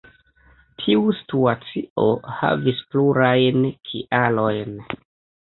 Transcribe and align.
Tiu 0.77 1.03
situacio 1.17 2.07
havis 2.39 2.81
plurajn 2.95 3.63
kialojn. 3.93 4.77